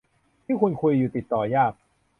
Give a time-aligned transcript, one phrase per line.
[0.45, 1.73] ที่คุณคุยอยู่ติดต่อยาก